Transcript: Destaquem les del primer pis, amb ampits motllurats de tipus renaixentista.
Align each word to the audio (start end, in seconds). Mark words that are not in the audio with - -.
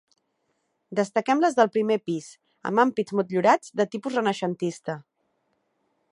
Destaquem 0.99 1.41
les 1.43 1.57
del 1.59 1.69
primer 1.75 1.97
pis, 2.09 2.29
amb 2.69 2.83
ampits 2.83 3.15
motllurats 3.19 3.75
de 3.81 3.87
tipus 3.97 4.17
renaixentista. 4.21 4.97